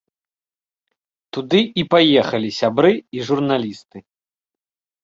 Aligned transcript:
Туды 1.37 1.61
і 1.83 1.85
паехалі 1.93 2.49
сябры 2.63 2.91
і 3.19 3.31
журналісты. 3.31 3.97